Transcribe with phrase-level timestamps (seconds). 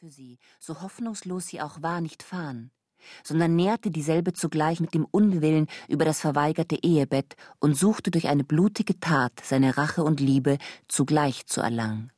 [0.00, 2.70] für sie, so hoffnungslos sie auch war, nicht fahren,
[3.22, 8.42] sondern nährte dieselbe zugleich mit dem Unwillen über das verweigerte Ehebett und suchte durch eine
[8.42, 10.56] blutige Tat seine Rache und Liebe
[10.88, 12.12] zugleich zu erlangen.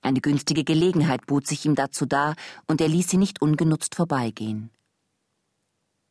[0.00, 4.70] Eine günstige Gelegenheit bot sich ihm dazu dar, und er ließ sie nicht ungenutzt vorbeigehen.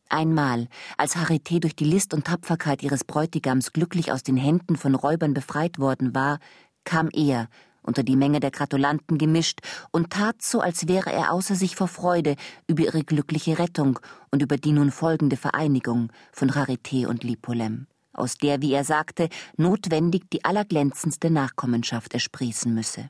[0.09, 4.93] Einmal, als Harité durch die List und Tapferkeit ihres Bräutigams glücklich aus den Händen von
[4.93, 6.37] Räubern befreit worden war,
[6.83, 7.47] kam er,
[7.84, 9.61] unter die Menge der Gratulanten gemischt,
[9.91, 12.35] und tat so, als wäre er außer sich vor Freude
[12.67, 13.99] über ihre glückliche Rettung
[14.31, 19.30] und über die nun folgende Vereinigung von Charité und Lipolem, aus der, wie er sagte,
[19.58, 23.09] notwendig die allerglänzendste Nachkommenschaft ersprießen müsse.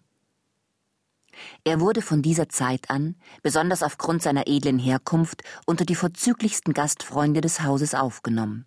[1.64, 7.42] Er wurde von dieser Zeit an, besonders aufgrund seiner edlen Herkunft, unter die vorzüglichsten Gastfreunde
[7.42, 8.66] des Hauses aufgenommen.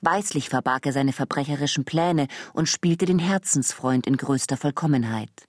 [0.00, 5.48] Weislich verbarg er seine verbrecherischen Pläne und spielte den Herzensfreund in größter Vollkommenheit.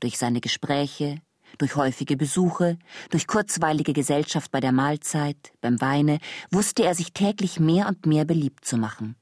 [0.00, 1.20] Durch seine Gespräche,
[1.56, 2.78] durch häufige Besuche,
[3.10, 6.18] durch kurzweilige Gesellschaft bei der Mahlzeit, beim Weine,
[6.50, 9.16] wusste er sich täglich mehr und mehr beliebt zu machen.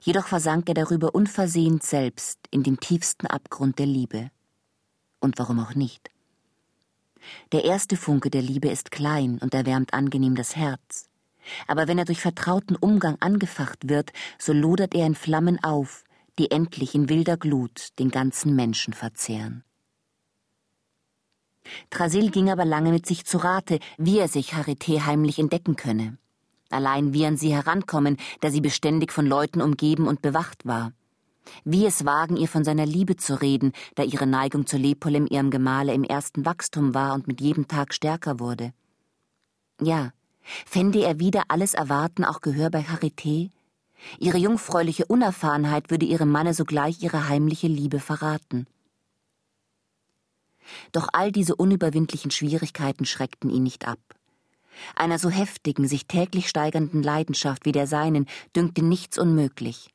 [0.00, 4.30] Jedoch versank er darüber unversehens selbst in den tiefsten Abgrund der Liebe.
[5.20, 6.10] Und warum auch nicht?
[7.52, 11.08] Der erste Funke der Liebe ist klein und erwärmt angenehm das Herz.
[11.66, 16.04] Aber wenn er durch vertrauten Umgang angefacht wird, so lodert er in Flammen auf,
[16.38, 19.64] die endlich in wilder Glut den ganzen Menschen verzehren.
[21.90, 26.18] Trasil ging aber lange mit sich zu Rate, wie er sich Harité heimlich entdecken könne.
[26.70, 30.92] Allein wie an sie herankommen, da sie beständig von Leuten umgeben und bewacht war.
[31.64, 35.50] Wie es wagen, ihr von seiner Liebe zu reden, da ihre Neigung zu Lepolem ihrem
[35.50, 38.72] Gemahle im ersten Wachstum war und mit jedem Tag stärker wurde.
[39.80, 40.12] Ja,
[40.64, 43.50] fände er wieder alles Erwarten auch Gehör bei Charité?
[44.18, 48.66] Ihre jungfräuliche Unerfahrenheit würde ihrem Manne sogleich ihre heimliche Liebe verraten.
[50.92, 53.98] Doch all diese unüberwindlichen Schwierigkeiten schreckten ihn nicht ab.
[54.94, 59.88] Einer so heftigen, sich täglich steigernden Leidenschaft wie der seinen dünkte nichts unmöglich.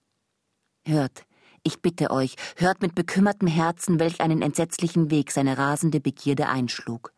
[0.83, 1.25] Hört,
[1.63, 7.13] ich bitte euch, hört mit bekümmertem Herzen, welch einen entsetzlichen Weg seine rasende Begierde einschlug.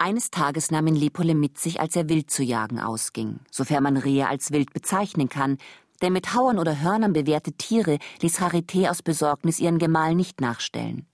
[0.00, 3.96] Eines Tages nahm ihn Lepole mit sich, als er wild zu jagen ausging, sofern man
[3.96, 5.58] Rehe als wild bezeichnen kann,
[6.00, 11.06] denn mit Hauern oder Hörnern bewehrte Tiere ließ Charité aus Besorgnis ihren Gemahl nicht nachstellen.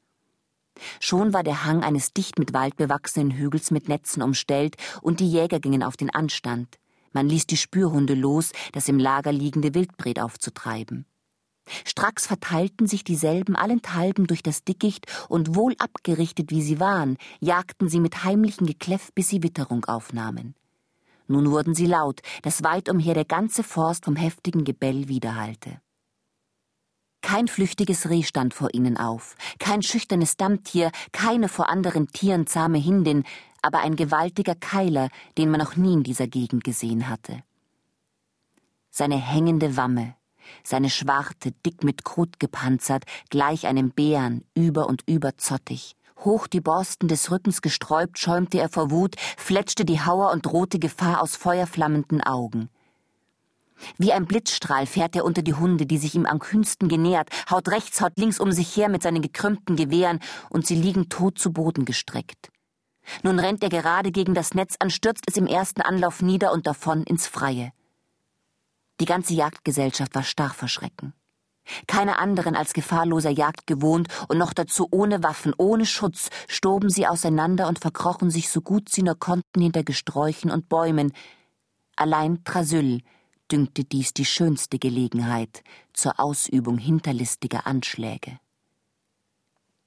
[1.01, 5.31] Schon war der Hang eines dicht mit Wald bewachsenen Hügels mit Netzen umstellt, und die
[5.31, 6.79] Jäger gingen auf den Anstand.
[7.13, 11.07] Man ließ die Spürhunde los, das im Lager liegende Wildbret aufzutreiben.
[11.85, 17.89] Stracks verteilten sich dieselben allenthalben durch das Dickicht, und wohl abgerichtet wie sie waren, jagten
[17.89, 20.55] sie mit heimlichem Gekläff, bis sie Witterung aufnahmen.
[21.27, 25.81] Nun wurden sie laut, dass weit umher der ganze Forst vom heftigen Gebell widerhallte.
[27.23, 32.77] Kein flüchtiges Reh stand vor ihnen auf, kein schüchternes Dammtier, keine vor anderen Tieren zahme
[32.77, 33.25] Hindin,
[33.63, 35.09] aber ein gewaltiger Keiler,
[35.39, 37.43] den man noch nie in dieser Gegend gesehen hatte.
[38.91, 40.15] Seine hängende Wamme,
[40.63, 45.97] seine Schwarte, dick mit Krut gepanzert, gleich einem Bären, über und über zottig.
[46.19, 50.79] Hoch die Borsten des Rückens gesträubt, schäumte er vor Wut, fletschte die Hauer und drohte
[50.79, 52.71] Gefahr aus feuerflammenden Augen.
[53.99, 57.69] Wie ein Blitzstrahl fährt er unter die Hunde, die sich ihm am kühnsten genähert, haut
[57.69, 61.53] rechts, haut links um sich her mit seinen gekrümmten Gewehren, und sie liegen tot zu
[61.53, 62.51] Boden gestreckt.
[63.23, 66.67] Nun rennt er gerade gegen das Netz an, stürzt es im ersten Anlauf nieder und
[66.67, 67.73] davon ins Freie.
[69.01, 71.15] Die ganze Jagdgesellschaft war starr vor Schrecken.
[71.87, 77.07] Keine anderen als gefahrloser Jagd gewohnt und noch dazu ohne Waffen, ohne Schutz, stoben sie
[77.07, 81.13] auseinander und verkrochen sich so gut sie nur konnten hinter Gesträuchen und Bäumen.
[81.97, 83.01] Allein Trasyll
[83.51, 85.63] dünkte dies die schönste Gelegenheit
[85.93, 88.39] zur Ausübung hinterlistiger Anschläge.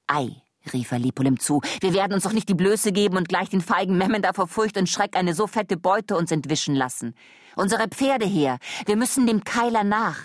[0.08, 0.42] Ei,
[0.74, 3.62] rief er Lipolem zu, wir werden uns doch nicht die Blöße geben und gleich den
[3.62, 7.14] feigen Memmen da vor Furcht und Schreck eine so fette Beute uns entwischen lassen.
[7.56, 10.18] Unsere Pferde her, wir müssen dem Keiler nach.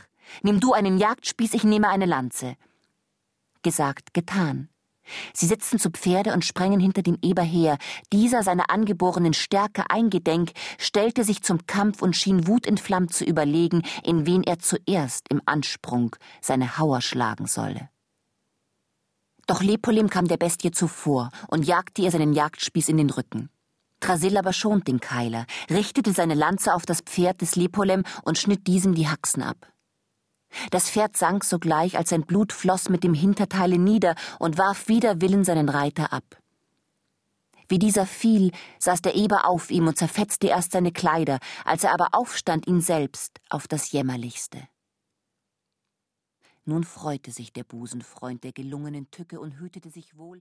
[0.42, 2.56] Nimm du einen Jagdspieß, ich nehme eine Lanze.
[3.62, 4.68] Gesagt, getan.
[5.34, 7.78] Sie sitzten zu Pferde und sprengen hinter dem Eber her.
[8.12, 14.26] Dieser, seiner angeborenen Stärke eingedenk, stellte sich zum Kampf und schien wutentflammt zu überlegen, in
[14.26, 17.88] wen er zuerst im Ansprung seine Hauer schlagen solle.
[19.46, 23.50] Doch Lepolim kam der Bestie zuvor und jagte ihr seinen Jagdspieß in den Rücken.
[24.00, 28.66] Trasil aber schont den Keiler, richtete seine Lanze auf das Pferd des Lepolem und schnitt
[28.66, 29.72] diesem die Haxen ab.
[30.70, 35.20] Das Pferd sank sogleich, als sein Blut floss mit dem Hinterteile nieder und warf wider
[35.20, 36.24] Willen seinen Reiter ab.
[37.68, 41.94] Wie dieser fiel, saß der Eber auf ihm und zerfetzte erst seine Kleider, als er
[41.94, 44.58] aber aufstand, ihn selbst auf das Jämmerlichste.
[46.64, 50.40] Nun freute sich der Busenfreund der gelungenen Tücke und hütete sich wohl,